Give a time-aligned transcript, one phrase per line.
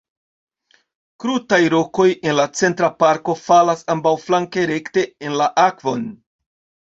[1.23, 6.09] Krutaj rokoj en la centra parto falas ambaŭflanke rekte en la akvon.